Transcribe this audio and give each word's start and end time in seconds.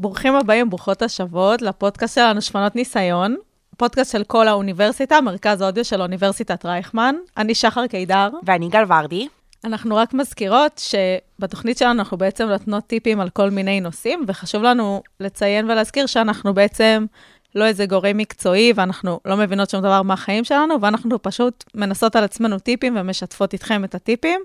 ברוכים 0.00 0.34
הבאים, 0.34 0.70
ברוכות 0.70 1.02
השבות, 1.02 1.62
לפודקאסט 1.62 2.14
שלנו 2.14 2.42
שפנות 2.42 2.76
ניסיון, 2.76 3.36
פודקאסט 3.76 4.12
של 4.12 4.24
כל 4.24 4.48
האוניברסיטה, 4.48 5.20
מרכז 5.20 5.60
האודיו 5.60 5.84
של 5.84 6.02
אוניברסיטת 6.02 6.66
רייכמן. 6.66 7.14
אני 7.36 7.54
שחר 7.54 7.86
קידר. 7.86 8.28
ואני 8.46 8.68
גל 8.68 8.84
ורדי. 8.88 9.28
אנחנו 9.64 9.96
רק 9.96 10.14
מזכירות 10.14 10.82
שבתוכנית 10.88 11.78
שלנו 11.78 11.98
אנחנו 12.00 12.16
בעצם 12.16 12.44
נותנות 12.48 12.86
טיפים 12.86 13.20
על 13.20 13.30
כל 13.30 13.50
מיני 13.50 13.80
נושאים, 13.80 14.24
וחשוב 14.26 14.62
לנו 14.62 15.02
לציין 15.20 15.70
ולהזכיר 15.70 16.06
שאנחנו 16.06 16.54
בעצם 16.54 17.06
לא 17.54 17.66
איזה 17.66 17.86
גורם 17.86 18.16
מקצועי, 18.16 18.72
ואנחנו 18.76 19.20
לא 19.24 19.36
מבינות 19.36 19.70
שום 19.70 19.80
דבר 19.80 20.02
מהחיים 20.02 20.44
שלנו, 20.44 20.80
ואנחנו 20.80 21.22
פשוט 21.22 21.64
מנסות 21.74 22.16
על 22.16 22.24
עצמנו 22.24 22.58
טיפים 22.58 22.96
ומשתפות 22.96 23.52
איתכם 23.52 23.84
את 23.84 23.94
הטיפים. 23.94 24.40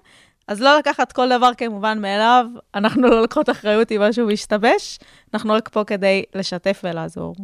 אז 0.48 0.62
לא 0.62 0.78
לקחת 0.78 1.12
כל 1.12 1.30
דבר 1.30 1.52
כמובן 1.58 2.02
מאליו, 2.02 2.46
אנחנו 2.76 3.02
לא 3.02 3.22
לוקחות 3.22 3.50
אחריות 3.50 3.92
אם 3.92 4.02
משהו 4.02 4.28
משתבש, 4.28 5.00
אנחנו 5.34 5.54
רק 5.54 5.70
פה 5.70 5.84
כדי 5.84 6.24
לשתף 6.36 6.82
ולעזור. 6.84 7.36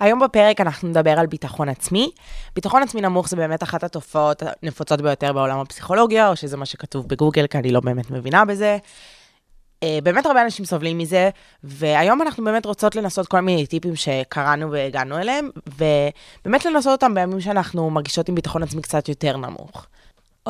היום 0.00 0.20
בפרק 0.20 0.60
אנחנו 0.60 0.88
נדבר 0.88 1.18
על 1.18 1.26
ביטחון 1.26 1.68
עצמי. 1.68 2.10
ביטחון 2.54 2.82
עצמי 2.82 3.00
נמוך 3.00 3.28
זה 3.28 3.36
באמת 3.36 3.62
אחת 3.62 3.84
התופעות 3.84 4.42
הנפוצות 4.62 5.00
ביותר 5.00 5.32
בעולם 5.32 5.58
הפסיכולוגיה, 5.58 6.28
או 6.28 6.36
שזה 6.36 6.56
מה 6.56 6.66
שכתוב 6.66 7.08
בגוגל, 7.08 7.46
כי 7.46 7.58
אני 7.58 7.70
לא 7.70 7.80
באמת 7.80 8.10
מבינה 8.10 8.44
בזה. 8.44 8.78
אה, 9.82 9.98
באמת 10.02 10.26
הרבה 10.26 10.42
אנשים 10.42 10.64
סובלים 10.64 10.98
מזה, 10.98 11.30
והיום 11.64 12.22
אנחנו 12.22 12.44
באמת 12.44 12.66
רוצות 12.66 12.96
לנסות 12.96 13.26
כל 13.26 13.40
מיני 13.40 13.66
טיפים 13.66 13.96
שקראנו 13.96 14.70
והגענו 14.70 15.18
אליהם, 15.18 15.50
ובאמת 15.66 16.64
לנסות 16.64 16.92
אותם 16.92 17.14
בימים 17.14 17.40
שאנחנו 17.40 17.90
מרגישות 17.90 18.28
עם 18.28 18.34
ביטחון 18.34 18.62
עצמי 18.62 18.82
קצת 18.82 19.08
יותר 19.08 19.36
נמוך. 19.36 19.86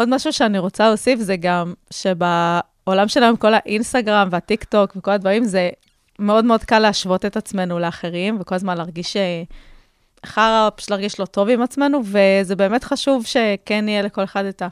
עוד 0.01 0.09
משהו 0.09 0.33
שאני 0.33 0.59
רוצה 0.59 0.89
להוסיף 0.89 1.21
זה 1.21 1.37
גם 1.37 1.75
שבעולם 1.91 3.09
שלנו 3.09 3.39
כל 3.39 3.55
האינסטגרם 3.55 4.29
והטיק 4.31 4.65
טוק 4.65 4.93
וכל 4.97 5.11
הדברים, 5.11 5.45
זה 5.45 5.71
מאוד 6.19 6.45
מאוד 6.45 6.65
קל 6.65 6.79
להשוות 6.79 7.25
את 7.25 7.37
עצמנו 7.37 7.79
לאחרים, 7.79 8.39
וכל 8.41 8.55
הזמן 8.55 8.77
להרגיש 8.77 9.17
אה, 9.17 9.43
חרא, 10.27 10.69
פשוט 10.77 10.91
להרגיש 10.91 11.21
לא 11.21 11.25
טוב 11.25 11.49
עם 11.49 11.63
עצמנו, 11.63 12.01
וזה 12.05 12.57
באמת 12.57 12.85
חשוב 12.85 13.27
שכן 13.27 13.89
יהיה 13.89 14.03
לכל 14.03 14.25
אחד 14.25 14.45
את 14.45 14.63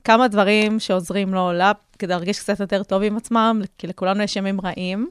הכמה 0.00 0.28
דברים 0.28 0.80
שעוזרים 0.80 1.34
לו 1.34 1.52
לה, 1.52 1.72
כדי 1.98 2.10
להרגיש 2.10 2.40
קצת 2.40 2.60
יותר 2.60 2.82
טוב 2.82 3.02
עם 3.02 3.16
עצמם, 3.16 3.62
כי 3.78 3.86
לכולנו 3.86 4.22
יש 4.22 4.36
ימים 4.36 4.60
רעים. 4.60 5.08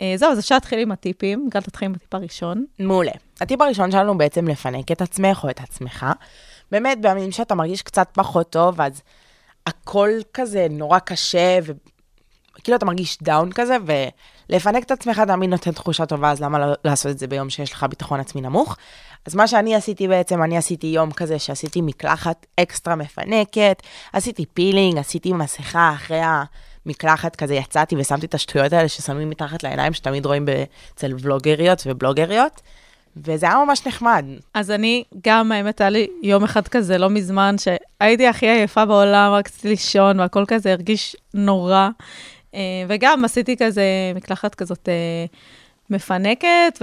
אה, 0.00 0.14
זהו, 0.16 0.32
אז 0.32 0.38
אפשר 0.38 0.54
להתחיל 0.54 0.78
עם 0.78 0.92
הטיפים. 0.92 1.48
גל, 1.50 1.60
תתחיל 1.60 1.86
עם 1.86 1.94
הטיפ 1.94 2.14
הראשון. 2.14 2.64
מעולה. 2.78 3.12
הטיפ 3.40 3.60
הראשון 3.60 3.90
שלנו 3.90 4.18
בעצם 4.18 4.48
לפנק 4.48 4.92
את 4.92 5.02
עצמך 5.02 5.44
או 5.44 5.50
את 5.50 5.60
עצמך. 5.60 6.06
באמת, 6.72 7.00
בימים 7.00 7.32
שאתה 7.32 7.54
מרגיש 7.54 7.82
קצת 7.82 8.08
פחות 8.12 8.50
טוב, 8.50 8.80
אז 8.80 9.02
הכל 9.66 10.10
כזה 10.34 10.66
נורא 10.70 10.98
קשה, 10.98 11.58
וכאילו 12.58 12.76
אתה 12.76 12.86
מרגיש 12.86 13.18
down 13.22 13.52
כזה, 13.52 13.76
ולפנק 14.48 14.84
את 14.84 14.90
עצמך 14.90 15.22
תמיד 15.26 15.50
נותן 15.50 15.72
תחושה 15.72 16.06
טובה, 16.06 16.30
אז 16.30 16.40
למה 16.40 16.58
לא 16.58 16.74
לעשות 16.84 17.12
את 17.12 17.18
זה 17.18 17.26
ביום 17.26 17.50
שיש 17.50 17.72
לך 17.72 17.86
ביטחון 17.90 18.20
עצמי 18.20 18.40
נמוך? 18.40 18.76
אז 19.26 19.34
מה 19.34 19.48
שאני 19.48 19.74
עשיתי 19.74 20.08
בעצם, 20.08 20.42
אני 20.42 20.56
עשיתי 20.56 20.86
יום 20.86 21.12
כזה 21.12 21.38
שעשיתי 21.38 21.80
מקלחת 21.80 22.46
אקסטרה 22.60 22.94
מפנקת, 22.94 23.82
עשיתי 24.12 24.46
פילינג, 24.46 24.98
עשיתי 24.98 25.32
מסכה 25.32 25.92
אחרי 25.94 26.20
המקלחת, 26.86 27.36
כזה 27.36 27.54
יצאתי 27.54 27.96
ושמתי 27.98 28.26
את 28.26 28.34
השטויות 28.34 28.72
האלה 28.72 28.88
ששמים 28.88 29.30
מתחת 29.30 29.62
לעיניים, 29.62 29.92
שתמיד 29.92 30.26
רואים 30.26 30.46
אצל 30.94 31.12
ולוגריות 31.20 31.82
ובלוגריות. 31.86 32.60
וזה 33.24 33.46
היה 33.46 33.64
ממש 33.64 33.86
נחמד. 33.86 34.24
אז 34.54 34.70
אני, 34.70 35.04
גם, 35.24 35.52
האמת, 35.52 35.80
היה 35.80 35.90
לי 35.90 36.06
יום 36.22 36.44
אחד 36.44 36.68
כזה, 36.68 36.98
לא 36.98 37.10
מזמן, 37.10 37.56
שהייתי 37.58 38.26
הכי 38.26 38.46
עייפה 38.46 38.84
בעולם, 38.84 39.32
רק 39.32 39.48
רציתי 39.48 39.68
לישון, 39.68 40.20
והכל 40.20 40.44
כזה 40.48 40.72
הרגיש 40.72 41.16
נורא. 41.34 41.88
אה, 42.54 42.60
וגם 42.88 43.24
עשיתי 43.24 43.56
כזה 43.56 43.82
מקלחת 44.14 44.54
כזאת 44.54 44.88
אה, 44.88 45.24
מפנקת, 45.90 46.82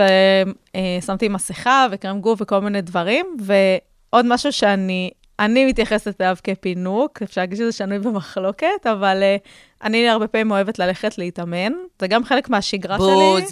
ושמתי 1.02 1.28
מסכה 1.28 1.88
וקרם 1.92 2.20
גוף 2.20 2.42
וכל 2.42 2.60
מיני 2.60 2.82
דברים. 2.82 3.26
ועוד 3.40 4.26
משהו 4.26 4.52
שאני 4.52 5.12
אני 5.40 5.66
מתייחסת 5.66 6.22
אליו 6.22 6.36
כפינוק, 6.44 7.22
אפשר 7.22 7.42
להגיד 7.42 7.58
שזה 7.58 7.72
שנוי 7.72 8.00
במחלוקת, 8.00 8.88
אבל 8.92 9.24
uh, 9.24 9.48
אני 9.84 10.10
הרבה 10.10 10.28
פעמים 10.28 10.52
אוהבת 10.52 10.80
ללכת 10.80 11.18
להתאמן. 11.18 11.72
זה 12.00 12.08
גם 12.08 12.24
חלק 12.24 12.50
מהשגרה 12.50 12.98
בוז. 12.98 13.08
שלי. 13.08 13.42
בוז. 13.42 13.52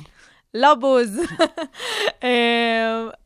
לא 0.53 0.75
בוז. 0.75 1.19
אמ, 2.23 2.29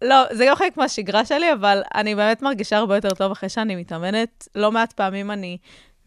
לא, 0.02 0.16
זה 0.31 0.46
גם 0.50 0.56
חלק 0.56 0.78
מהשגרה 0.78 1.25
שלי, 1.25 1.53
אבל 1.53 1.81
אני 1.96 2.16
באמת 2.16 2.41
מרגישה 2.41 2.78
הרבה 2.78 2.96
יותר 2.96 3.13
טוב 3.13 3.31
אחרי 3.31 3.50
שאני 3.50 3.75
מתאמנת. 3.75 4.47
לא 4.56 4.72
מעט 4.72 4.94
פעמים 4.94 5.31
אני 5.31 5.58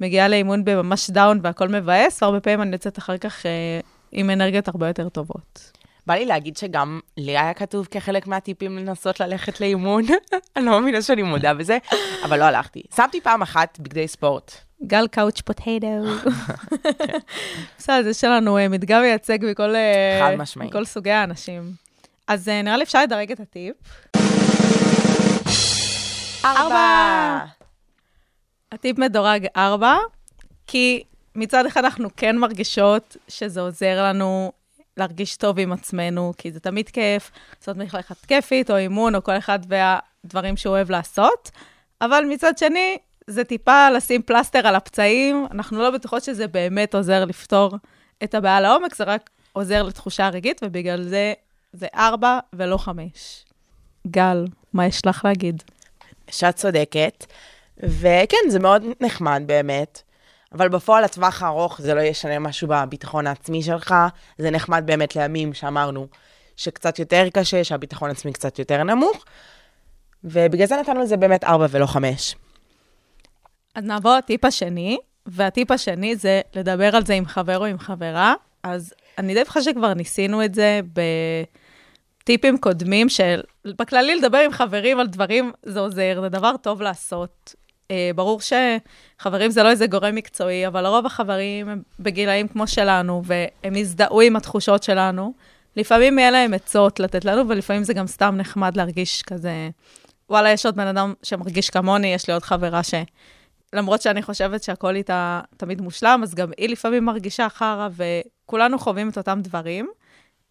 מגיעה 0.00 0.28
לאימון 0.28 0.64
בממש 0.64 1.10
דאון 1.10 1.40
והכל 1.42 1.68
מבאס, 1.68 2.22
והרבה 2.22 2.40
פעמים 2.40 2.62
אני 2.62 2.72
יוצאת 2.72 2.98
אחר 2.98 3.18
כך 3.18 3.46
אה, 3.46 3.80
עם 4.12 4.30
אנרגיות 4.30 4.68
הרבה 4.68 4.88
יותר 4.88 5.08
טובות. 5.08 5.77
בא 6.08 6.14
לי 6.14 6.26
להגיד 6.26 6.56
שגם 6.56 7.00
לי 7.16 7.38
היה 7.38 7.54
כתוב 7.54 7.88
כחלק 7.90 8.26
מהטיפים 8.26 8.78
לנסות 8.78 9.20
ללכת 9.20 9.60
לאימון. 9.60 10.02
אני 10.56 10.64
לא 10.64 10.70
מאמינה 10.70 11.02
שאני 11.02 11.22
מודה 11.22 11.54
בזה, 11.54 11.78
אבל 12.24 12.38
לא 12.38 12.44
הלכתי. 12.44 12.82
שמתי 12.96 13.20
פעם 13.20 13.42
אחת 13.42 13.78
בגדי 13.80 14.08
ספורט. 14.08 14.52
גל 14.82 15.08
קאוץ' 15.08 15.40
פוטטו. 15.40 15.86
בסדר, 17.78 18.08
יש 18.08 18.24
לנו 18.24 18.58
אה, 18.58 18.68
מדגם 18.68 19.02
מייצג 19.02 19.38
מכל, 19.42 19.74
אה, 19.74 20.36
מכל 20.56 20.84
סוגי 20.84 21.10
האנשים. 21.10 21.72
אז 22.26 22.48
אה, 22.48 22.62
נראה 22.62 22.76
לי 22.76 22.84
אפשר 22.84 23.02
לדרג 23.02 23.32
את 23.32 23.40
הטיפ. 23.40 23.76
ארבע. 26.44 27.38
הטיפ 28.72 28.98
מדורג 28.98 29.46
ארבע, 29.56 29.96
כי 30.66 31.02
מצד 31.34 31.66
אחד 31.66 31.84
אנחנו 31.84 32.08
כן 32.16 32.36
מרגישות 32.36 33.16
שזה 33.28 33.60
עוזר 33.60 34.02
לנו 34.02 34.52
להרגיש 34.98 35.36
טוב 35.36 35.58
עם 35.58 35.72
עצמנו, 35.72 36.32
כי 36.38 36.52
זה 36.52 36.60
תמיד 36.60 36.88
כיף 36.88 37.30
לעשות 37.60 37.76
מחלקת 37.76 38.26
כיפית, 38.26 38.70
או 38.70 38.76
אימון, 38.76 39.14
או 39.14 39.24
כל 39.24 39.38
אחד 39.38 39.58
והדברים 39.68 40.56
שהוא 40.56 40.70
אוהב 40.70 40.90
לעשות. 40.90 41.50
אבל 42.00 42.24
מצד 42.28 42.58
שני, 42.58 42.98
זה 43.26 43.44
טיפה 43.44 43.90
לשים 43.90 44.22
פלסטר 44.22 44.66
על 44.66 44.74
הפצעים, 44.74 45.46
אנחנו 45.50 45.78
לא 45.78 45.90
בטוחות 45.90 46.22
שזה 46.22 46.48
באמת 46.48 46.94
עוזר 46.94 47.24
לפתור 47.24 47.76
את 48.24 48.34
הבעיה 48.34 48.60
לעומק, 48.60 48.94
זה 48.94 49.04
רק 49.04 49.30
עוזר 49.52 49.82
לתחושה 49.82 50.26
הרגעית, 50.26 50.60
ובגלל 50.64 51.02
זה 51.02 51.32
זה 51.72 51.86
ארבע 51.94 52.38
ולא 52.52 52.76
חמש. 52.76 53.44
גל, 54.06 54.44
מה 54.72 54.86
יש 54.86 55.06
לך 55.06 55.24
להגיד? 55.24 55.62
שאת 56.30 56.56
צודקת, 56.56 57.26
וכן, 57.82 58.36
זה 58.48 58.58
מאוד 58.58 58.84
נחמד 59.00 59.42
באמת, 59.46 60.02
אבל 60.52 60.68
בפועל 60.68 61.04
לטווח 61.04 61.42
הארוך 61.42 61.80
זה 61.80 61.94
לא 61.94 62.00
ישנה 62.00 62.38
משהו 62.38 62.68
בביטחון 62.68 63.26
העצמי 63.26 63.62
שלך, 63.62 63.94
זה 64.38 64.50
נחמד 64.50 64.82
באמת 64.86 65.16
לימים 65.16 65.54
שאמרנו 65.54 66.06
שקצת 66.56 66.98
יותר 66.98 67.24
קשה, 67.32 67.64
שהביטחון 67.64 68.08
העצמי 68.08 68.32
קצת 68.32 68.58
יותר 68.58 68.82
נמוך, 68.82 69.24
ובגלל 70.24 70.66
זה 70.66 70.76
נתנו 70.76 71.00
לזה 71.00 71.16
באמת 71.16 71.44
ארבע 71.44 71.66
ולא 71.70 71.86
חמש. 71.86 72.34
אז 73.74 73.84
נעבור 73.84 74.16
לטיפ 74.16 74.44
השני, 74.44 74.98
והטיפ 75.26 75.70
השני 75.70 76.16
זה 76.16 76.40
לדבר 76.54 76.96
על 76.96 77.06
זה 77.06 77.14
עם 77.14 77.26
חבר 77.26 77.58
או 77.58 77.64
עם 77.64 77.78
חברה. 77.78 78.34
אז 78.62 78.94
אני 79.18 79.34
די 79.34 79.40
בטוחה 79.40 79.62
שכבר 79.62 79.94
ניסינו 79.94 80.44
את 80.44 80.54
זה 80.54 80.80
בטיפים 82.22 82.58
קודמים, 82.58 83.08
של 83.08 83.42
בכללי 83.78 84.16
לדבר 84.16 84.38
עם 84.38 84.52
חברים 84.52 85.00
על 85.00 85.06
דברים 85.06 85.52
זה 85.62 85.80
עוזר, 85.80 86.18
זה 86.20 86.28
דבר 86.28 86.56
טוב 86.62 86.82
לעשות. 86.82 87.54
Uh, 87.92 88.14
ברור 88.14 88.40
שחברים 88.40 89.50
זה 89.50 89.62
לא 89.62 89.70
איזה 89.70 89.86
גורם 89.86 90.14
מקצועי, 90.14 90.66
אבל 90.66 90.82
לרוב 90.82 91.06
החברים 91.06 91.68
הם 91.68 91.82
בגילאים 92.00 92.48
כמו 92.48 92.66
שלנו, 92.66 93.22
והם 93.24 93.76
יזדהו 93.76 94.20
עם 94.20 94.36
התחושות 94.36 94.82
שלנו. 94.82 95.32
לפעמים 95.76 96.18
יהיה 96.18 96.30
להם 96.30 96.54
עצות 96.54 97.00
לתת 97.00 97.24
לנו, 97.24 97.48
ולפעמים 97.48 97.84
זה 97.84 97.94
גם 97.94 98.06
סתם 98.06 98.34
נחמד 98.36 98.76
להרגיש 98.76 99.22
כזה, 99.22 99.70
וואלה, 100.30 100.50
יש 100.50 100.66
עוד 100.66 100.76
בן 100.76 100.86
אדם 100.86 101.14
שמרגיש 101.22 101.70
כמוני, 101.70 102.14
יש 102.14 102.28
לי 102.28 102.34
עוד 102.34 102.42
חברה 102.42 102.82
ש... 102.82 102.94
למרות 103.72 104.02
שאני 104.02 104.22
חושבת 104.22 104.62
שהכל 104.62 104.96
איתה 104.96 105.40
תמיד 105.56 105.80
מושלם, 105.80 106.20
אז 106.22 106.34
גם 106.34 106.50
היא 106.58 106.68
לפעמים 106.68 107.04
מרגישה 107.04 107.48
חרא, 107.48 107.88
וכולנו 107.96 108.78
חווים 108.78 109.08
את 109.08 109.18
אותם 109.18 109.40
דברים. 109.42 109.88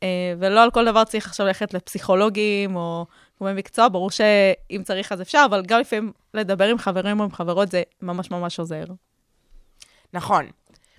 אה, 0.03 0.33
ולא 0.39 0.63
על 0.63 0.71
כל 0.71 0.85
דבר 0.85 1.03
צריך 1.03 1.27
עכשיו 1.27 1.45
ללכת 1.45 1.73
לפסיכולוגים 1.73 2.75
או 2.75 3.05
גורמי 3.39 3.59
מקצוע, 3.59 3.87
ברור 3.87 4.11
שאם 4.11 4.81
צריך 4.85 5.11
אז 5.11 5.21
אפשר, 5.21 5.43
אבל 5.49 5.63
גם 5.65 5.79
לפעמים 5.79 6.11
לדבר 6.33 6.67
עם 6.67 6.77
חברים 6.77 7.19
או 7.19 7.23
עם 7.23 7.31
חברות 7.31 7.71
זה 7.71 7.83
ממש 8.01 8.31
ממש 8.31 8.59
עוזר. 8.59 8.83
נכון. 10.13 10.45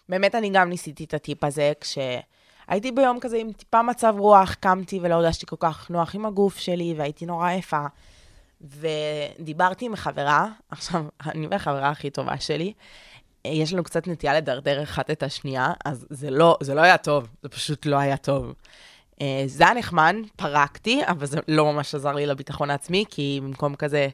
באמת 0.08 0.35
אני 0.35 0.50
גם 0.50 0.69
ניסיתי 0.69 1.05
את 1.05 1.14
הטיפ 1.14 1.44
הזה, 1.44 1.73
כשהייתי 1.81 2.93
ביום 2.93 3.20
כזה 3.20 3.37
עם 3.37 3.52
טיפה 3.52 3.82
מצב 3.82 4.14
רוח, 4.19 4.55
קמתי 4.55 4.99
ולא 5.02 5.14
הרגשתי 5.14 5.46
כל 5.46 5.56
כך 5.58 5.90
נוח 5.90 6.14
עם 6.14 6.26
הגוף 6.26 6.58
שלי, 6.58 6.94
והייתי 6.96 7.26
נורא 7.26 7.49
עייפה. 7.49 7.87
ודיברתי 8.61 9.84
עם 9.84 9.96
חברה, 9.96 10.49
עכשיו, 10.70 11.05
אני 11.26 11.46
והחברה 11.46 11.88
הכי 11.88 12.11
טובה 12.11 12.41
שלי, 12.41 12.73
יש 13.44 13.73
לנו 13.73 13.84
קצת 13.84 14.06
נטייה 14.06 14.34
לדרדר 14.34 14.82
אחת 14.82 15.11
את 15.11 15.23
השנייה, 15.23 15.73
אז 15.84 16.06
זה 16.11 16.31
לא, 16.31 16.56
זה 16.61 16.75
לא 16.75 16.81
היה 16.81 16.99
טוב, 16.99 17.29
זה 17.43 17.49
פשוט 17.49 17.87
לא 17.87 17.96
היה 17.96 18.17
טוב. 18.17 18.55
אה, 19.23 19.43
זה 19.47 19.65
היה 19.65 19.75
נחמד, 19.75 20.15
פרקתי, 20.37 21.00
אבל 21.06 21.26
זה 21.26 21.38
לא 21.49 21.73
ממש 21.73 21.94
עזר 21.94 22.12
לי 22.12 22.26
לביטחון 22.26 22.70
העצמי, 22.70 23.05
כי 23.11 23.41
במקום 23.43 23.75
כזה 23.75 24.09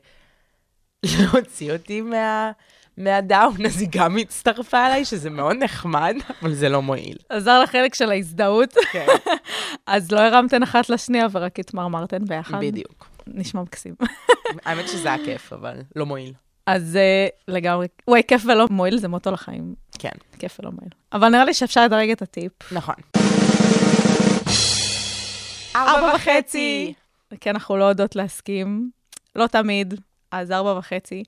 להוציא 1.19 1.73
אותי 1.73 2.01
מה, 2.01 2.51
מהדאון, 2.99 3.67
אז 3.67 3.81
היא 3.81 3.89
גם 3.93 4.17
הצטרפה 4.19 4.87
אליי, 4.87 5.05
שזה 5.05 5.31
מאוד 5.31 5.56
נחמד, 5.56 6.17
אבל 6.43 6.55
זה 6.55 6.69
לא 6.69 6.83
מועיל. 6.83 7.17
עזר 7.29 7.62
לחלק 7.62 7.95
של 7.95 8.11
ההזדהות, 8.11 8.75
כן, 8.93 9.06
אז 9.87 10.12
לא 10.12 10.21
הרמתן 10.21 10.62
אחת 10.62 10.89
לשנייה 10.89 11.27
ורק 11.33 11.59
התמרמרתן 11.59 12.25
ביחד. 12.25 12.61
בדיוק. 12.61 13.09
נשמע 13.27 13.62
מקסים. 13.62 13.95
האמת 14.67 14.89
שזה 14.89 15.09
היה 15.09 15.25
כיף, 15.25 15.53
אבל 15.53 15.83
לא 15.97 16.06
מועיל. 16.06 16.33
אז 16.67 16.97
אה, 16.97 17.27
לגמרי, 17.49 17.87
וואי, 18.09 18.23
כיף 18.29 18.43
ולא 18.47 18.67
מועיל 18.71 18.99
זה 18.99 19.09
מוטו 19.09 19.31
לחיים. 19.31 19.75
כן, 19.99 20.11
כיף 20.39 20.61
ולא 20.61 20.71
מועיל. 20.71 20.91
אבל 21.12 21.29
נראה 21.29 21.45
לי 21.45 21.55
שאפשר 21.55 21.85
לדרג 21.85 22.11
את 22.11 22.23
הטיפ. 22.23 22.53
נכון. 22.73 22.95
ארבע 25.76 26.15
וחצי. 26.17 26.94
כי 27.41 27.50
אנחנו 27.50 27.76
לא 27.76 27.85
יודעות 27.85 28.17
להסכים, 28.17 28.91
לא 29.37 29.47
תמיד, 29.47 29.94
אז 30.31 30.50
ארבע 30.53 30.79
וחצי. 30.79 31.25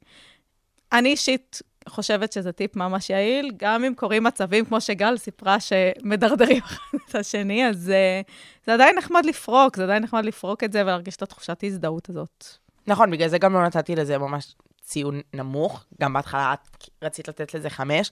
אני 0.93 1.09
אישית 1.09 1.63
חושבת 1.89 2.33
שזה 2.33 2.53
טיפ 2.53 2.77
ממש 2.77 3.11
יעיל, 3.11 3.53
גם 3.57 3.85
אם 3.85 3.95
קורים 3.95 4.25
מצבים, 4.25 4.65
כמו 4.65 4.81
שגל 4.81 5.17
סיפרה, 5.17 5.57
שמדרדרים 5.61 6.63
אחד 6.67 6.99
את 7.11 7.15
השני, 7.15 7.69
אז 7.69 7.93
uh, 7.93 8.31
זה 8.67 8.75
עדיין 8.75 8.99
נחמד 8.99 9.27
לפרוק, 9.27 9.77
זה 9.77 9.85
עדיין 9.85 10.03
נחמד 10.03 10.25
לפרוק 10.25 10.65
את 10.65 10.73
זה 10.73 10.83
ולהרגיש 10.83 11.17
את 11.17 11.23
התחושת 11.23 11.63
ההזדהות 11.63 12.11
הזאת. 12.11 12.45
נכון, 12.87 13.11
בגלל 13.11 13.29
זה 13.29 13.39
גם 13.39 13.53
לא 13.53 13.65
נתתי 13.65 13.97
לזה 13.97 14.19
ממש 14.19 14.55
ציון 14.83 15.21
נמוך. 15.35 15.85
גם 16.01 16.13
בהתחלה 16.13 16.55
את 16.55 16.89
רצית 17.03 17.29
לתת 17.29 17.55
לזה 17.55 17.71
חמש, 17.71 18.11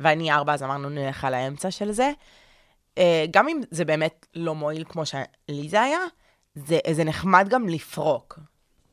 ואני 0.00 0.32
ארבע, 0.32 0.54
אז 0.54 0.62
אמרנו 0.62 0.88
נלך 0.88 1.24
על 1.24 1.34
האמצע 1.34 1.70
של 1.70 1.92
זה. 1.92 2.10
אה, 2.98 3.24
גם 3.30 3.48
אם 3.48 3.60
זה 3.70 3.84
באמת 3.84 4.26
לא 4.34 4.54
מועיל 4.54 4.84
כמו 4.88 5.06
שלי 5.06 5.68
זה 5.68 5.82
היה, 5.82 6.00
זה, 6.54 6.78
זה 6.90 7.04
נחמד 7.04 7.48
גם 7.48 7.68
לפרוק. 7.68 8.38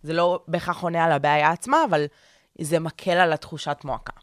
זה 0.04 0.14
לא 0.14 0.40
בהכרח 0.48 0.84
עונה 0.84 1.06
על 1.06 1.12
הבעיה 1.12 1.52
עצמה, 1.52 1.78
אבל 1.90 2.06
זה 2.62 2.80
מקל 2.80 3.12
על 3.12 3.34
התחושת 3.34 3.78
מועקה. 3.84 4.14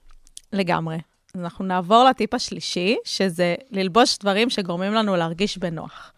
לגמרי. 0.53 0.99
אז 1.35 1.41
אנחנו 1.41 1.65
נעבור 1.65 2.05
לטיפ 2.05 2.35
השלישי, 2.35 2.97
שזה 3.05 3.55
ללבוש 3.71 4.19
דברים 4.19 4.51
שגורמים 4.51 4.95
לנו 4.95 5.17
להרגיש 5.17 5.59
בנוח. 5.59 6.13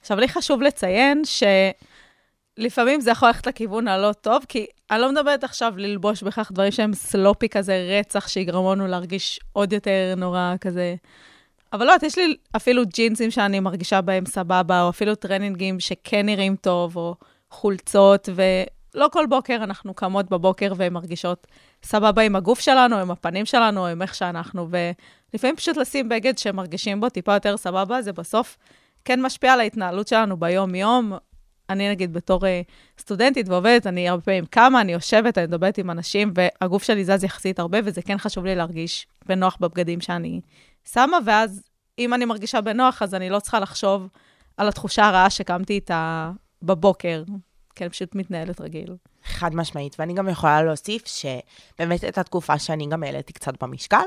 עכשיו, 0.00 0.18
לי 0.18 0.28
חשוב 0.28 0.62
לציין 0.62 1.22
שלפעמים 2.58 3.00
זה 3.00 3.10
יכול 3.10 3.28
ללכת 3.28 3.46
לכיוון 3.46 3.88
הלא 3.88 4.12
טוב, 4.12 4.44
כי 4.48 4.66
אני 4.90 5.00
לא 5.00 5.12
מדברת 5.12 5.44
עכשיו 5.44 5.72
ללבוש 5.76 6.22
בכך 6.22 6.52
דברים 6.52 6.72
שהם 6.72 6.94
סלופי 6.94 7.48
כזה 7.48 7.98
רצח, 7.98 8.28
שיגרמו 8.28 8.74
לנו 8.74 8.86
להרגיש 8.86 9.40
עוד 9.52 9.72
יותר 9.72 10.14
נורא 10.16 10.54
כזה. 10.60 10.94
אבל 11.72 11.86
לא, 11.86 11.94
יש 12.02 12.18
לי 12.18 12.36
אפילו 12.56 12.82
ג'ינסים 12.86 13.30
שאני 13.30 13.60
מרגישה 13.60 14.00
בהם 14.00 14.26
סבבה, 14.26 14.82
או 14.82 14.88
אפילו 14.88 15.14
טרנינגים 15.14 15.80
שכן 15.80 16.26
נראים 16.26 16.56
טוב, 16.56 16.96
או 16.96 17.14
חולצות, 17.50 18.28
ולא 18.34 19.06
כל 19.12 19.26
בוקר 19.26 19.54
אנחנו 19.54 19.94
קמות 19.94 20.30
בבוקר 20.30 20.72
ומרגישות 20.76 21.46
סבבה 21.82 22.22
עם 22.22 22.36
הגוף 22.36 22.60
שלנו, 22.60 22.96
עם 22.96 23.10
הפנים 23.10 23.46
שלנו, 23.46 23.86
עם 23.86 24.02
איך 24.02 24.14
שאנחנו, 24.14 24.68
ולפעמים 24.70 25.56
פשוט 25.56 25.76
לשים 25.76 26.08
בגד 26.08 26.38
שמרגישים 26.38 27.00
בו 27.00 27.08
טיפה 27.08 27.34
יותר 27.34 27.56
סבבה, 27.56 28.02
זה 28.02 28.12
בסוף 28.12 28.56
כן 29.04 29.22
משפיע 29.22 29.52
על 29.52 29.60
ההתנהלות 29.60 30.08
שלנו 30.08 30.36
ביום-יום. 30.36 31.12
אני 31.70 31.90
נגיד 31.90 32.12
בתור 32.12 32.46
אה, 32.46 32.60
סטודנטית 32.98 33.48
ועובדת, 33.48 33.86
אני 33.86 34.08
הרבה 34.08 34.22
פעמים 34.22 34.46
קמה, 34.46 34.80
אני 34.80 34.92
יושבת, 34.92 35.38
אני 35.38 35.46
מדברת 35.46 35.78
עם 35.78 35.90
אנשים, 35.90 36.32
והגוף 36.34 36.82
שלי 36.82 37.04
זז 37.04 37.24
יחסית 37.24 37.58
הרבה, 37.58 37.78
וזה 37.84 38.02
כן 38.02 38.18
חשוב 38.18 38.44
לי 38.44 38.54
להרגיש 38.54 39.06
בנוח 39.26 39.56
בבגדים 39.60 40.00
שאני 40.00 40.40
שמה, 40.92 41.18
ואז 41.26 41.62
אם 41.98 42.14
אני 42.14 42.24
מרגישה 42.24 42.60
בנוח, 42.60 43.02
אז 43.02 43.14
אני 43.14 43.30
לא 43.30 43.40
צריכה 43.40 43.60
לחשוב 43.60 44.08
על 44.56 44.68
התחושה 44.68 45.08
הרעה 45.08 45.30
שקמתי 45.30 45.72
איתה 45.72 46.30
בבוקר, 46.62 47.22
כי 47.74 47.84
אני 47.84 47.90
פשוט 47.90 48.14
מתנהלת 48.14 48.60
רגיל. 48.60 48.96
חד 49.24 49.54
משמעית, 49.54 49.96
ואני 49.98 50.14
גם 50.14 50.28
יכולה 50.28 50.62
להוסיף 50.62 51.02
שבאמת 51.06 52.02
הייתה 52.02 52.22
תקופה 52.22 52.58
שאני 52.58 52.86
גם 52.86 53.02
העליתי 53.02 53.32
קצת 53.32 53.62
במשקל, 53.62 54.04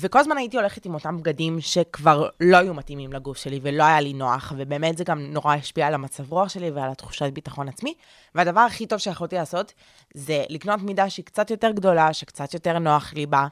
וכל 0.00 0.18
הזמן 0.18 0.36
הייתי 0.36 0.56
הולכת 0.56 0.86
עם 0.86 0.94
אותם 0.94 1.18
בגדים 1.18 1.60
שכבר 1.60 2.28
לא 2.40 2.56
היו 2.56 2.74
מתאימים 2.74 3.12
לגוף 3.12 3.36
שלי 3.36 3.60
ולא 3.62 3.84
היה 3.84 4.00
לי 4.00 4.12
נוח, 4.12 4.52
ובאמת 4.56 4.98
זה 4.98 5.04
גם 5.04 5.20
נורא 5.20 5.54
השפיע 5.54 5.86
על 5.86 5.94
המצב 5.94 6.32
רוח 6.32 6.48
שלי 6.48 6.70
ועל 6.70 6.90
התחושת 6.90 7.32
ביטחון 7.32 7.68
עצמי. 7.68 7.94
והדבר 8.34 8.60
הכי 8.60 8.86
טוב 8.86 8.98
שיכולתי 8.98 9.36
לעשות 9.36 9.72
זה 10.14 10.44
לקנות 10.48 10.82
מידה 10.82 11.10
שהיא 11.10 11.24
קצת 11.24 11.50
יותר 11.50 11.70
גדולה, 11.70 12.12
שקצת 12.12 12.54
יותר 12.54 12.78
נוח 12.78 13.14
לי 13.14 13.26
בה, 13.26 13.46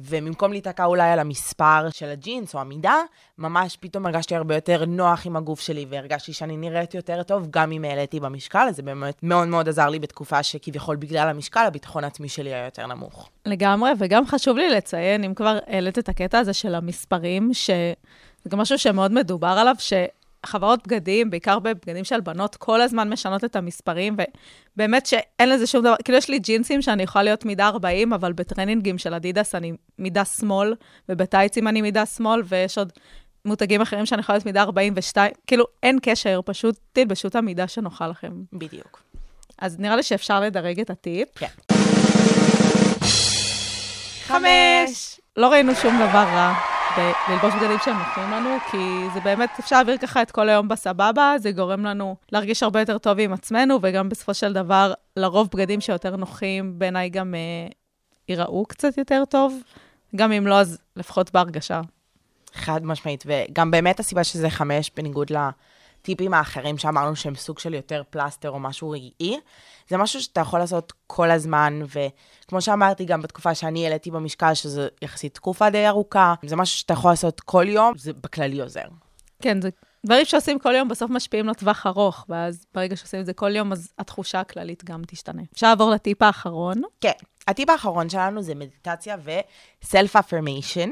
ובמקום 0.00 0.52
להיתקע 0.52 0.84
אולי 0.84 1.10
על 1.10 1.18
המספר 1.18 1.90
של 1.90 2.06
הג'ינס 2.06 2.54
או 2.54 2.60
המידה, 2.60 2.96
ממש 3.38 3.76
פתאום 3.80 4.06
הרגשתי 4.06 4.36
הרבה 4.36 4.54
יותר 4.54 4.84
נוח 4.84 5.26
עם 5.26 5.36
הגוף 5.36 5.60
שלי, 5.60 5.86
והרגשתי 5.88 6.32
שאני 6.32 6.56
נראית 6.56 6.94
יותר 6.94 7.22
טוב, 7.22 7.46
גם 7.50 7.72
אם 7.72 7.84
העליתי 7.84 8.20
במשקל, 8.20 8.66
אז 8.68 8.76
זה 8.76 8.82
באמת 8.82 9.22
מאוד 9.22 9.48
מאוד 9.48 9.68
עזר 9.68 9.88
לי 9.88 9.98
בתקופה 9.98 10.42
שכביכול 10.42 10.96
בגלל 10.96 11.28
המשקל, 11.28 11.64
הביטחון 11.66 12.04
העצמי 12.04 12.28
שלי 12.28 12.54
היה 12.54 12.64
יותר 12.64 12.86
נמוך. 12.86 13.30
לגמרי, 13.46 13.90
וגם 13.98 14.26
חשוב 14.26 14.56
לי 14.56 14.70
לציין, 14.70 15.24
אם 15.24 15.34
כבר 15.34 15.58
העלית 15.66 15.98
את 15.98 16.08
הקטע 16.08 16.38
הזה 16.38 16.52
של 16.52 16.74
המספרים, 16.74 17.54
שזה 17.54 17.94
גם 18.48 18.58
משהו 18.58 18.78
שמאוד 18.78 19.12
מדובר 19.12 19.56
עליו, 19.58 19.74
ש... 19.78 19.92
חברות 20.46 20.86
בגדים, 20.86 21.30
בעיקר 21.30 21.58
בבגדים 21.58 22.04
של 22.04 22.20
בנות, 22.20 22.56
כל 22.56 22.80
הזמן 22.80 23.08
משנות 23.08 23.44
את 23.44 23.56
המספרים, 23.56 24.16
ובאמת 24.76 25.06
שאין 25.06 25.48
לזה 25.48 25.66
שום 25.66 25.80
דבר, 25.80 25.94
כאילו 26.04 26.18
יש 26.18 26.28
לי 26.28 26.38
ג'ינסים 26.38 26.82
שאני 26.82 27.02
יכולה 27.02 27.22
להיות 27.22 27.44
מידה 27.44 27.66
40, 27.66 28.12
אבל 28.12 28.32
בטרנינגים 28.32 28.98
של 28.98 29.14
אדידס 29.14 29.54
אני 29.54 29.72
מידה 29.98 30.24
שמאל, 30.24 30.74
ובטייצים 31.08 31.68
אני 31.68 31.82
מידה 31.82 32.06
שמאל, 32.06 32.42
ויש 32.44 32.78
עוד 32.78 32.92
מותגים 33.44 33.80
אחרים 33.80 34.06
שאני 34.06 34.20
יכולה 34.20 34.36
להיות 34.36 34.46
מידה 34.46 34.62
42, 34.62 35.32
כאילו 35.46 35.64
אין 35.82 35.98
קשר, 36.02 36.40
פשוט 36.44 36.78
תלבשו 36.92 37.28
את 37.28 37.36
המידה 37.36 37.68
שנוחה 37.68 38.08
לכם. 38.08 38.32
בדיוק. 38.52 39.02
אז 39.58 39.78
נראה 39.78 39.96
לי 39.96 40.02
שאפשר 40.02 40.40
לדרג 40.40 40.80
את 40.80 40.90
הטיפ. 40.90 41.28
כן. 41.34 41.46
חמש. 44.26 45.20
לא 45.36 45.48
ראינו 45.48 45.74
שום 45.74 45.96
דבר 45.96 46.24
רע 46.24 46.79
בללבוש 46.96 47.54
בגדים 47.54 47.78
שהם 47.84 47.96
נוחים 47.98 48.30
לנו, 48.30 48.58
כי 48.70 49.08
זה 49.14 49.20
באמת, 49.20 49.50
אפשר 49.60 49.76
להעביר 49.76 49.96
ככה 49.98 50.22
את 50.22 50.30
כל 50.30 50.48
היום 50.48 50.68
בסבבה, 50.68 51.34
זה 51.38 51.52
גורם 51.52 51.84
לנו 51.84 52.16
להרגיש 52.32 52.62
הרבה 52.62 52.80
יותר 52.80 52.98
טוב 52.98 53.18
עם 53.20 53.32
עצמנו, 53.32 53.78
וגם 53.82 54.08
בסופו 54.08 54.34
של 54.34 54.52
דבר, 54.52 54.92
לרוב 55.16 55.48
בגדים 55.54 55.80
שיותר 55.80 56.16
נוחים, 56.16 56.78
בעיניי 56.78 57.08
גם 57.08 57.34
אה, 57.34 57.68
ייראו 58.28 58.66
קצת 58.66 58.98
יותר 58.98 59.24
טוב. 59.28 59.62
גם 60.16 60.32
אם 60.32 60.46
לא, 60.46 60.60
אז 60.60 60.78
לפחות 60.96 61.32
בהרגשה. 61.32 61.80
חד 62.54 62.84
משמעית, 62.84 63.24
וגם 63.26 63.70
באמת 63.70 64.00
הסיבה 64.00 64.24
שזה 64.24 64.50
חמש, 64.50 64.90
בניגוד 64.96 65.30
לטיפים 66.00 66.34
האחרים 66.34 66.78
שאמרנו 66.78 67.16
שהם 67.16 67.34
סוג 67.34 67.58
של 67.58 67.74
יותר 67.74 68.02
פלסטר 68.10 68.50
או 68.50 68.58
משהו 68.60 68.90
רגעי, 68.90 69.40
זה 69.88 69.96
משהו 69.96 70.20
שאתה 70.22 70.40
יכול 70.40 70.58
לעשות 70.58 70.92
כל 71.06 71.30
הזמן, 71.30 71.80
וכמו 71.88 72.60
שאמרתי, 72.60 73.04
גם 73.04 73.22
בתקופה 73.22 73.54
שאני 73.54 73.86
העליתי 73.86 74.10
במשקל, 74.10 74.54
שזו 74.54 74.82
יחסית 75.02 75.34
תקופה 75.34 75.70
די 75.70 75.88
ארוכה, 75.88 76.34
זה 76.46 76.56
משהו 76.56 76.78
שאתה 76.78 76.92
יכול 76.92 77.10
לעשות 77.10 77.40
כל 77.40 77.68
יום, 77.68 77.92
זה 77.96 78.12
בכללי 78.12 78.60
עוזר. 78.60 78.84
כן, 79.42 79.60
זה 79.60 79.70
דברים 80.06 80.24
שעושים 80.24 80.58
כל 80.58 80.74
יום 80.74 80.88
בסוף 80.88 81.10
משפיעים 81.10 81.46
לטווח 81.46 81.86
ארוך, 81.86 82.24
ואז 82.28 82.66
ברגע 82.74 82.96
שעושים 82.96 83.20
את 83.20 83.26
זה 83.26 83.32
כל 83.32 83.56
יום, 83.56 83.72
אז 83.72 83.92
התחושה 83.98 84.40
הכללית 84.40 84.84
גם 84.84 85.02
תשתנה. 85.06 85.42
אפשר 85.52 85.66
לעבור 85.66 85.90
לטיפ 85.90 86.22
האחרון. 86.22 86.82
כן, 87.00 87.12
הטיפ 87.48 87.70
האחרון 87.70 88.08
שלנו 88.08 88.42
זה 88.42 88.54
מדיטציה 88.54 89.16
ו-self-affirmation. 89.24 90.90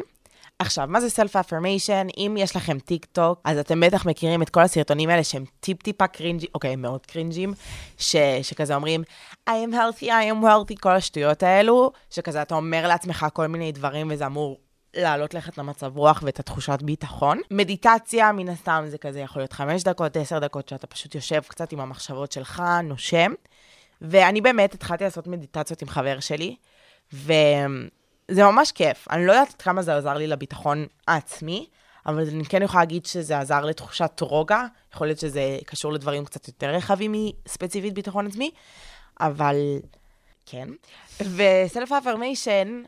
עכשיו, 0.58 0.86
מה 0.88 1.00
זה 1.00 1.06
Self-Affirmation? 1.06 2.10
אם 2.16 2.34
יש 2.38 2.56
לכם 2.56 2.78
טיק 2.78 3.04
טוק, 3.04 3.40
אז 3.44 3.58
אתם 3.58 3.80
בטח 3.80 4.06
מכירים 4.06 4.42
את 4.42 4.50
כל 4.50 4.60
הסרטונים 4.60 5.10
האלה 5.10 5.24
שהם 5.24 5.44
טיפ-טיפה 5.60 6.06
קרינג'ים, 6.06 6.48
אוקיי, 6.54 6.70
הם 6.70 6.82
מאוד 6.82 7.06
קרינג'ים, 7.06 7.54
ש, 7.98 8.16
שכזה 8.42 8.74
אומרים, 8.74 9.02
I 9.50 9.52
am 9.52 9.72
healthy, 9.72 10.04
I 10.04 10.32
am 10.32 10.44
wealthy, 10.44 10.80
כל 10.80 10.92
השטויות 10.92 11.42
האלו, 11.42 11.92
שכזה 12.10 12.42
אתה 12.42 12.54
אומר 12.54 12.88
לעצמך 12.88 13.26
כל 13.32 13.46
מיני 13.46 13.72
דברים 13.72 14.08
וזה 14.10 14.26
אמור 14.26 14.60
לעלות 14.96 15.34
לך 15.34 15.48
את 15.48 15.58
המצב 15.58 15.96
רוח 15.96 16.22
ואת 16.24 16.40
התחושת 16.40 16.82
ביטחון. 16.82 17.40
מדיטציה, 17.50 18.32
מן 18.32 18.48
הסתם, 18.48 18.84
זה 18.86 18.98
כזה 18.98 19.20
יכול 19.20 19.42
להיות 19.42 19.52
חמש 19.52 19.82
דקות, 19.82 20.16
עשר 20.16 20.38
דקות, 20.38 20.68
שאתה 20.68 20.86
פשוט 20.86 21.14
יושב 21.14 21.40
קצת 21.48 21.72
עם 21.72 21.80
המחשבות 21.80 22.32
שלך, 22.32 22.62
נושם. 22.82 23.32
ואני 24.02 24.40
באמת 24.40 24.74
התחלתי 24.74 25.04
לעשות 25.04 25.26
מדיטציות 25.26 25.82
עם 25.82 25.88
חבר 25.88 26.20
שלי, 26.20 26.56
ו... 27.14 27.32
זה 28.30 28.44
ממש 28.44 28.72
כיף. 28.72 29.08
אני 29.10 29.26
לא 29.26 29.32
יודעת 29.32 29.62
כמה 29.62 29.82
זה 29.82 29.96
עזר 29.96 30.14
לי 30.14 30.26
לביטחון 30.26 30.86
העצמי, 31.08 31.66
אבל 32.06 32.28
אני 32.28 32.44
כן 32.44 32.62
יכולה 32.62 32.82
להגיד 32.82 33.06
שזה 33.06 33.38
עזר 33.38 33.64
לתחושת 33.64 34.20
רוגע. 34.20 34.62
יכול 34.94 35.06
להיות 35.06 35.18
שזה 35.18 35.58
קשור 35.66 35.92
לדברים 35.92 36.24
קצת 36.24 36.48
יותר 36.48 36.70
רחבים 36.70 37.12
מספציפית 37.46 37.94
ביטחון 37.94 38.26
עצמי, 38.26 38.50
אבל 39.20 39.56
כן. 40.46 40.68
וסלף 41.20 41.92
אפרמיישן, 41.92 42.82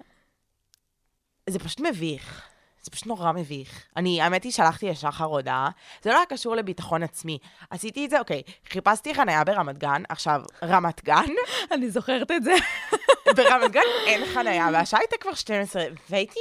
זה 1.50 1.58
פשוט 1.58 1.80
מביך. 1.80 2.49
זה 2.82 2.90
פשוט 2.90 3.06
נורא 3.06 3.32
מביך. 3.32 3.86
אני, 3.96 4.22
האמת 4.22 4.44
היא, 4.44 4.52
שלחתי 4.52 4.90
לשחר 4.90 5.24
הודעה, 5.24 5.70
זה 6.02 6.10
לא 6.10 6.16
היה 6.16 6.26
קשור 6.26 6.56
לביטחון 6.56 7.02
עצמי. 7.02 7.38
עשיתי 7.70 8.04
את 8.04 8.10
זה, 8.10 8.18
אוקיי, 8.18 8.42
חיפשתי 8.68 9.14
חניה 9.14 9.44
ברמת 9.44 9.78
גן, 9.78 10.02
עכשיו, 10.08 10.42
רמת 10.62 11.04
גן, 11.04 11.26
אני 11.72 11.90
זוכרת 11.90 12.30
את 12.30 12.44
זה. 12.44 12.54
ברמת 13.36 13.70
גן 13.72 13.80
אין 14.06 14.22
חניה, 14.34 14.68
והשעה 14.72 15.00
הייתה 15.00 15.16
כבר 15.20 15.34
12, 15.34 15.84
והייתי 16.10 16.40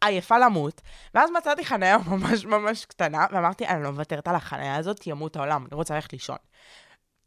עייפה 0.00 0.38
למות, 0.38 0.80
ואז 1.14 1.30
מצאתי 1.36 1.64
חניה 1.64 1.98
ממש 2.10 2.44
ממש 2.44 2.84
קטנה, 2.84 3.26
ואמרתי, 3.32 3.66
אני 3.66 3.82
לא 3.82 3.90
מוותרת 3.90 4.28
על 4.28 4.34
החניה 4.34 4.76
הזאת, 4.76 5.06
ימות 5.06 5.36
העולם, 5.36 5.66
אני 5.66 5.76
רוצה 5.76 5.94
ללכת 5.94 6.12
לישון. 6.12 6.36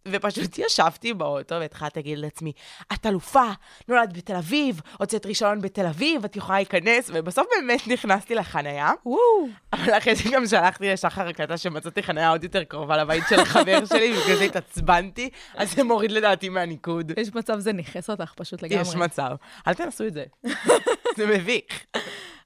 ופשוט 0.08 0.60
ישבתי 0.60 1.13
באוטו 1.13 1.55
והתחלתי 1.55 2.00
להגיד 2.00 2.17
לעצמי, 2.17 2.51
את 2.93 3.05
אלופה, 3.05 3.46
נולדת 3.88 4.17
בתל 4.17 4.36
אביב, 4.36 4.81
הוצאת 5.00 5.25
רישיון 5.25 5.62
בתל 5.62 5.86
אביב, 5.86 6.25
את 6.25 6.36
יכולה 6.36 6.58
להיכנס, 6.58 7.12
ובסוף 7.13 7.48
באמת 7.55 7.88
נכנסתי 7.88 8.36
לחנייה. 8.36 8.91
וואו. 9.05 9.48
אבל 9.74 9.98
אחרי 9.98 10.15
זה 10.15 10.24
גם 10.31 10.48
שלחתי 10.48 10.89
לשחר 10.89 11.27
הקלטה 11.27 11.58
שמצאתי 11.58 12.03
חנייה 12.03 12.29
עוד 12.29 12.43
יותר 12.43 12.63
קרובה 12.63 12.98
לבית 12.98 13.24
של 13.29 13.39
החבר 13.39 13.86
שלי, 13.86 14.17
ובגלל 14.17 14.38
זה 14.38 14.43
התעצבנתי, 14.43 15.29
אז 15.55 15.74
זה 15.74 15.84
מוריד 15.84 16.12
לדעתי 16.12 16.50
מהניקוד. 16.50 17.12
יש 17.17 17.36
מצב 17.36 17.60
זה 17.60 17.74
ניכס 17.74 18.10
אותך 18.10 18.34
פשוט 18.36 18.62
לגמרי. 18.62 18.81
יש 18.81 18.96
מצב. 18.96 19.31
אל 19.67 19.74
תנסו 19.74 20.08
את 20.08 20.13
זה. 20.13 20.24
זה 21.17 21.27
מביך. 21.27 21.86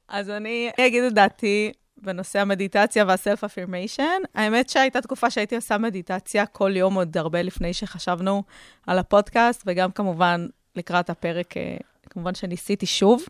אז 0.08 0.30
אני 0.30 0.70
אגיד 0.80 1.04
את 1.04 1.14
דעתי 1.14 1.72
בנושא 2.06 2.40
המדיטציה 2.40 3.06
והסלף 3.08 3.44
אפירמיישן. 3.44 4.22
האמת 4.36 4.70
שהייתה 4.70 5.02
תקופה 5.02 5.30
שהייתי 5.30 5.56
עושה 5.56 5.78
מדיטציה 5.78 6.46
כל 6.46 6.72
יום, 6.76 6.96
עוד 6.96 7.18
הרבה 7.18 7.42
לפני 7.42 7.74
שחשבנו 7.74 8.44
על 8.88 9.00
הפודקאסט, 9.00 9.64
וגם 9.66 9.92
כמובן 9.92 10.48
לקראת 10.76 11.10
הפרק, 11.10 11.58
אה, 11.58 11.78
כמובן 12.10 12.36
שניסיתי 12.36 12.86
שוב. 12.86 13.26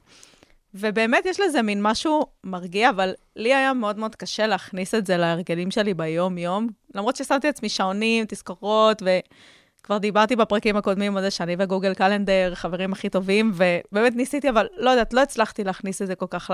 ובאמת 0.73 1.25
יש 1.25 1.39
לזה 1.39 1.61
מין 1.61 1.79
משהו 1.81 2.25
מרגיע, 2.43 2.89
אבל 2.89 3.13
לי 3.35 3.53
היה 3.53 3.73
מאוד 3.73 3.99
מאוד 3.99 4.15
קשה 4.15 4.47
להכניס 4.47 4.95
את 4.95 5.05
זה 5.05 5.17
להרגלים 5.17 5.71
שלי 5.71 5.93
ביום-יום, 5.93 6.67
למרות 6.95 7.15
ששמתי 7.15 7.47
לעצמי 7.47 7.69
שעונים, 7.69 8.25
תזכורות, 8.27 9.01
וכבר 9.01 9.97
דיברתי 9.97 10.35
בפרקים 10.35 10.77
הקודמים 10.77 11.17
על 11.17 11.23
זה 11.23 11.31
שאני 11.31 11.55
וגוגל 11.59 11.93
קלנדר 11.93 12.55
חברים 12.55 12.93
הכי 12.93 13.09
טובים, 13.09 13.51
ובאמת 13.55 14.15
ניסיתי, 14.15 14.49
אבל 14.49 14.67
לא 14.77 14.89
יודעת, 14.89 15.13
לא 15.13 15.21
הצלחתי 15.21 15.63
להכניס 15.63 16.01
את 16.01 16.07
זה 16.07 16.15
כל 16.15 16.27
כך 16.29 16.51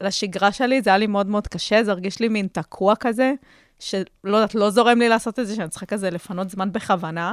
לשגרה 0.00 0.52
שלי, 0.52 0.82
זה 0.82 0.90
היה 0.90 0.98
לי 0.98 1.06
מאוד 1.06 1.26
מאוד 1.26 1.46
קשה, 1.46 1.84
זה 1.84 1.90
הרגיש 1.90 2.20
לי 2.20 2.28
מין 2.28 2.46
תקוע 2.52 2.96
כזה, 2.96 3.32
שלא 3.78 4.06
יודעת, 4.24 4.54
לא 4.54 4.70
זורם 4.70 4.98
לי 4.98 5.08
לעשות 5.08 5.38
את 5.38 5.46
זה, 5.46 5.54
שאני 5.54 5.68
צריכה 5.68 5.86
כזה 5.86 6.10
לפנות 6.10 6.50
זמן 6.50 6.72
בכוונה. 6.72 7.32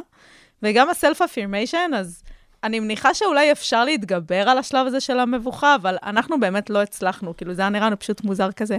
וגם 0.63 0.89
הסלף 0.89 1.21
אפירמיישן, 1.21 1.91
אז 1.95 2.23
אני 2.63 2.79
מניחה 2.79 3.13
שאולי 3.13 3.51
אפשר 3.51 3.85
להתגבר 3.85 4.49
על 4.49 4.57
השלב 4.57 4.87
הזה 4.87 4.99
של 4.99 5.19
המבוכה, 5.19 5.75
אבל 5.75 5.97
אנחנו 6.03 6.39
באמת 6.39 6.69
לא 6.69 6.81
הצלחנו, 6.81 7.37
כאילו 7.37 7.53
זה 7.53 7.61
היה 7.61 7.69
נראה 7.69 7.85
לנו 7.85 7.99
פשוט 7.99 8.23
מוזר 8.23 8.51
כזה. 8.51 8.77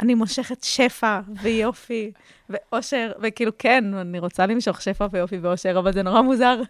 אני 0.00 0.14
מושכת 0.14 0.64
שפע 0.64 1.20
ויופי 1.42 2.12
ואושר, 2.50 3.12
וכאילו 3.22 3.52
כן, 3.58 3.94
אני 3.94 4.18
רוצה 4.18 4.46
למשוך 4.46 4.82
שפע 4.82 5.06
ויופי 5.10 5.38
ואושר, 5.38 5.78
אבל 5.78 5.92
זה 5.92 6.02
נורא 6.02 6.20
מוזר. 6.22 6.60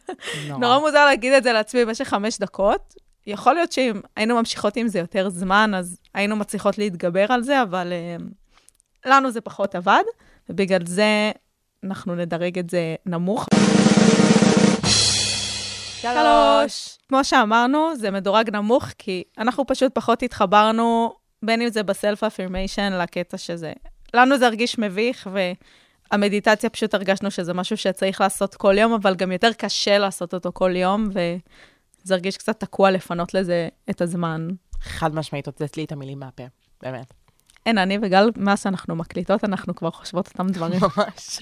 נורא. 0.49 0.61
נורא 0.61 0.79
מוזר 0.79 1.05
להגיד 1.05 1.33
את 1.33 1.43
זה 1.43 1.53
לעצמי 1.53 1.85
במשך 1.85 2.05
חמש 2.05 2.39
דקות. 2.39 2.95
יכול 3.29 3.55
להיות 3.55 3.73
שאם 3.73 4.01
היינו 4.17 4.37
ממשיכות 4.37 4.77
עם 4.77 4.89
זה 4.89 4.99
יותר 4.99 5.29
זמן, 5.29 5.73
אז 5.75 5.99
היינו 6.15 6.37
מצליחות 6.37 6.79
להתגבר 6.79 7.27
על 7.29 7.43
זה, 7.43 7.63
אבל 7.63 7.93
uh, 7.93 8.23
לנו 9.11 9.31
זה 9.31 9.41
פחות 9.41 9.75
עבד, 9.75 10.03
ובגלל 10.49 10.87
זה 10.87 11.31
אנחנו 11.85 12.15
נדרג 12.15 12.59
את 12.59 12.71
זה 12.71 12.95
נמוך. 13.07 13.47
שלוש. 16.01 16.99
כמו 17.09 17.25
שאמרנו, 17.25 17.97
זה 17.97 18.11
מדורג 18.11 18.51
נמוך, 18.51 18.85
כי 18.99 19.25
אנחנו 19.39 19.67
פשוט 19.67 19.95
פחות 19.95 20.23
התחברנו, 20.23 21.15
בין 21.43 21.63
אם 21.63 21.69
זה 21.69 21.83
בסלף 21.83 22.25
אפירמיישן, 22.25 22.93
לקטע 22.93 23.39
שזה... 23.39 23.73
לנו 24.15 24.39
זה 24.39 24.47
הרגיש 24.47 24.79
מביך, 24.79 25.29
והמדיטציה 26.13 26.71
פשוט 26.71 26.95
הרגשנו 26.95 27.31
שזה 27.31 27.55
משהו 27.55 27.77
שצריך 27.77 28.21
לעשות 28.21 28.55
כל 28.55 28.79
יום, 28.79 28.93
אבל 28.93 29.15
גם 29.15 29.33
יותר 29.33 29.53
קשה 29.53 29.99
לעשות 29.99 30.35
אותו 30.35 30.51
כל 30.55 30.77
יום, 30.77 31.09
וזה 32.09 32.15
הרגיש 32.15 32.37
קצת 32.37 32.61
תקוע 32.61 32.91
לפנות 32.91 33.35
לזה 33.35 33.69
את 33.91 34.01
הזמן. 34.01 34.49
חד 34.81 35.15
משמעית 35.15 35.47
הוצאת 35.47 35.77
לי 35.77 35.85
את 35.85 35.93
המילים 35.93 36.19
מהפה, 36.19 36.43
באמת. 36.83 37.15
אין, 37.67 37.79
אני 37.79 37.99
וגל, 38.03 38.31
מאז 38.37 38.63
שאנחנו 38.63 38.97
מקליטות, 38.97 39.45
אנחנו 39.45 39.75
כבר 39.75 39.91
חושבות 39.91 40.29
אותם 40.29 40.47
דברים. 40.47 40.81
ממש. 40.97 41.41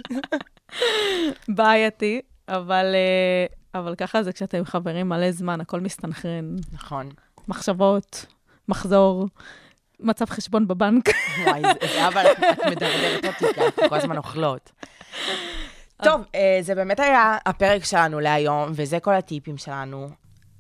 בעייתי, 1.48 2.20
אבל... 2.48 2.94
uh, 2.94 3.54
אבל 3.74 3.94
ככה 3.94 4.22
זה 4.22 4.32
כשאתם 4.32 4.64
חברים 4.64 5.08
מלא 5.08 5.30
זמן, 5.30 5.60
הכל 5.60 5.80
מסתנכרן. 5.80 6.56
נכון. 6.72 7.08
מחשבות, 7.48 8.26
מחזור, 8.68 9.26
מצב 10.00 10.24
חשבון 10.24 10.68
בבנק. 10.68 11.08
וואי, 11.44 11.62
זה 11.62 12.08
אבל 12.08 12.26
את 12.26 12.58
מדרדרת 12.66 13.24
אותי, 13.24 13.54
כי 13.54 13.60
אנחנו 13.60 13.88
כל 13.88 13.96
הזמן 13.96 14.16
אוכלות. 14.16 14.72
טוב, 16.02 16.20
אה, 16.34 16.58
זה 16.60 16.74
באמת 16.74 17.00
היה 17.00 17.36
הפרק 17.46 17.84
שלנו 17.84 18.20
להיום, 18.20 18.68
וזה 18.74 19.00
כל 19.00 19.14
הטיפים 19.14 19.56
שלנו. 19.56 20.08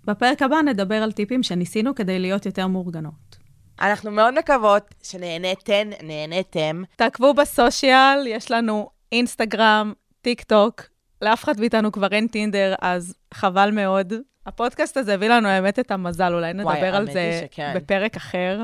בפרק 0.06 0.42
הבא 0.42 0.56
נדבר 0.62 0.94
על 0.94 1.12
טיפים 1.12 1.42
שניסינו 1.42 1.94
כדי 1.94 2.18
להיות 2.18 2.46
יותר 2.46 2.66
מאורגנות. 2.66 3.36
אנחנו 3.80 4.10
מאוד 4.10 4.38
מקוות 4.38 4.94
שנהניתן, 5.02 5.90
נהניתם. 6.02 6.82
תעקבו 6.96 7.34
בסושיאל, 7.34 8.26
יש 8.26 8.50
לנו 8.50 8.88
אינסטגרם, 9.12 9.92
טיק 10.22 10.42
טוק, 10.42 10.82
לאף 11.22 11.44
אחד 11.44 11.60
מאיתנו 11.60 11.92
כבר 11.92 12.08
אין 12.12 12.26
טינדר, 12.26 12.74
אז 12.80 13.14
חבל 13.34 13.70
מאוד. 13.70 14.12
הפודקאסט 14.46 14.96
הזה 14.96 15.14
הביא 15.14 15.28
לנו 15.28 15.48
האמת 15.48 15.78
את 15.78 15.90
המזל, 15.90 16.34
אולי 16.34 16.52
נדבר 16.52 16.68
וואי, 16.68 16.88
על 16.88 17.06
זה 17.12 17.40
שכן. 17.44 17.72
בפרק 17.76 18.16
אחר. 18.16 18.62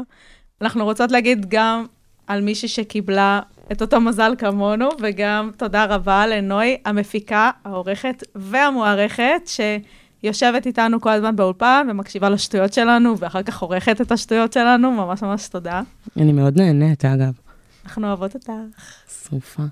אנחנו 0.63 0.85
רוצות 0.85 1.11
להגיד 1.11 1.47
גם 1.49 1.87
על 2.27 2.41
מישהי 2.41 2.69
שקיבלה 2.69 3.41
את 3.73 3.83
אותו 3.83 4.01
מזל 4.01 4.35
כמונו, 4.39 4.89
וגם 5.01 5.51
תודה 5.57 5.85
רבה 5.85 6.27
לנוי, 6.27 6.77
המפיקה, 6.85 7.51
העורכת 7.65 8.23
והמוערכת, 8.35 9.47
שיושבת 10.23 10.67
איתנו 10.67 11.01
כל 11.01 11.11
הזמן 11.11 11.37
באולפן 11.37 11.87
ומקשיבה 11.91 12.29
לשטויות 12.29 12.73
שלנו, 12.73 13.19
ואחר 13.19 13.43
כך 13.43 13.63
עורכת 13.63 14.01
את 14.01 14.13
השטויות 14.13 14.53
שלנו, 14.53 14.91
ממש 14.91 15.23
ממש 15.23 15.49
תודה. 15.49 15.83
אני 16.17 16.33
מאוד 16.33 16.57
נהנית, 16.57 17.05
אגב. 17.05 17.33
אנחנו 17.85 18.07
אוהבות 18.07 18.35
אותך. 18.35 18.53
שרופה. 19.29 19.63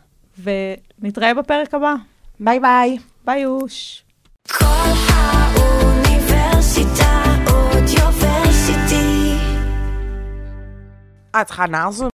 ונתראה 0.42 1.34
בפרק 1.34 1.74
הבא. 1.74 1.94
ביי 2.40 2.60
ביי. 2.60 2.98
ביי 3.24 3.46
אוש. 3.46 4.04
כל 4.48 4.64
האוניברסיטה 5.14 6.14
אודיוורסיטי. 7.50 9.34
את 11.40 11.46
צריכה 11.46 11.66
נרזו? 11.66 12.08